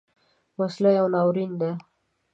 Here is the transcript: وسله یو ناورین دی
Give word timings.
وسله 0.59 0.89
یو 0.97 1.07
ناورین 1.13 1.51
دی 1.59 1.71